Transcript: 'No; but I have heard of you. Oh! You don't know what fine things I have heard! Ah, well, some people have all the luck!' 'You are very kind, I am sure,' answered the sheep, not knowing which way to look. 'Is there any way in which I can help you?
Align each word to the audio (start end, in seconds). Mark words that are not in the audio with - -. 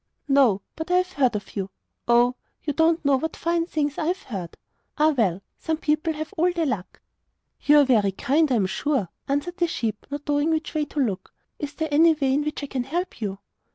'No; 0.27 0.63
but 0.75 0.89
I 0.89 0.95
have 0.97 1.11
heard 1.11 1.35
of 1.35 1.55
you. 1.55 1.69
Oh! 2.07 2.33
You 2.63 2.73
don't 2.73 3.05
know 3.05 3.17
what 3.17 3.35
fine 3.35 3.67
things 3.67 3.99
I 3.99 4.05
have 4.07 4.23
heard! 4.23 4.57
Ah, 4.97 5.09
well, 5.15 5.43
some 5.59 5.77
people 5.77 6.13
have 6.13 6.33
all 6.37 6.51
the 6.51 6.65
luck!' 6.65 7.01
'You 7.61 7.77
are 7.77 7.83
very 7.85 8.11
kind, 8.13 8.51
I 8.51 8.55
am 8.55 8.65
sure,' 8.65 9.09
answered 9.27 9.57
the 9.57 9.67
sheep, 9.67 10.07
not 10.09 10.27
knowing 10.27 10.49
which 10.49 10.73
way 10.73 10.85
to 10.85 10.99
look. 10.99 11.35
'Is 11.59 11.75
there 11.75 11.89
any 11.91 12.15
way 12.15 12.33
in 12.33 12.43
which 12.43 12.63
I 12.63 12.65
can 12.65 12.85
help 12.85 13.21
you? 13.21 13.37